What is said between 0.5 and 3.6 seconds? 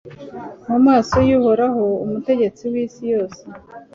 mu maso y'uhoraho, umutegetsi w'isi yose